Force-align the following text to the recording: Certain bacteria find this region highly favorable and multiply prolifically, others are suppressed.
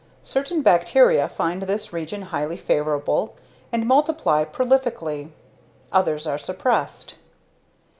Certain 0.23 0.63
bacteria 0.63 1.29
find 1.29 1.61
this 1.61 1.93
region 1.93 2.23
highly 2.33 2.57
favorable 2.57 3.35
and 3.71 3.85
multiply 3.85 4.43
prolifically, 4.43 5.29
others 5.91 6.25
are 6.25 6.39
suppressed. 6.39 7.13